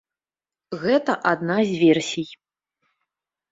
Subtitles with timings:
[0.85, 2.27] Гэта адна з версій.